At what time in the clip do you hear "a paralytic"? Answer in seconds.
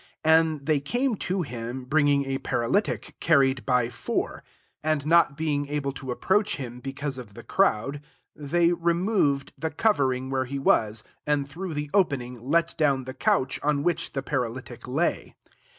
2.25-3.13